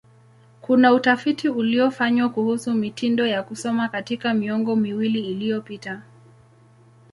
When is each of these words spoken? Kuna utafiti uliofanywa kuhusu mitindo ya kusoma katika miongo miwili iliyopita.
Kuna 0.61 0.93
utafiti 0.93 1.49
uliofanywa 1.49 2.29
kuhusu 2.29 2.73
mitindo 2.73 3.27
ya 3.27 3.43
kusoma 3.43 3.89
katika 3.89 4.33
miongo 4.33 4.75
miwili 4.75 5.29
iliyopita. 5.31 6.01